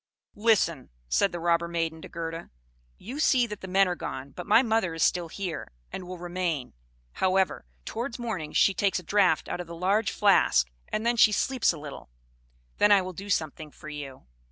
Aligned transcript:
"Listen," 0.33 0.89
said 1.09 1.31
the 1.31 1.39
robber 1.39 1.67
maiden 1.67 2.01
to 2.01 2.09
Gerda. 2.09 2.49
"You 2.97 3.19
see 3.19 3.45
that 3.45 3.61
the 3.61 3.67
men 3.67 3.87
are 3.87 3.93
gone; 3.93 4.31
but 4.31 4.47
my 4.47 4.63
mother 4.63 4.95
is 4.95 5.03
still 5.03 5.27
here, 5.29 5.67
and 5.91 6.07
will 6.07 6.17
remain. 6.17 6.73
However, 7.11 7.67
towards 7.85 8.17
morning 8.17 8.51
she 8.51 8.73
takes 8.73 8.97
a 8.97 9.03
draught 9.03 9.47
out 9.47 9.59
of 9.61 9.67
the 9.67 9.75
large 9.75 10.09
flask, 10.09 10.71
and 10.89 11.05
then 11.05 11.17
she 11.17 11.31
sleeps 11.31 11.71
a 11.71 11.77
little: 11.77 12.09
then 12.79 12.91
I 12.91 13.03
will 13.03 13.13
do 13.13 13.29
something 13.29 13.69
for 13.69 13.89
you." 13.89 14.25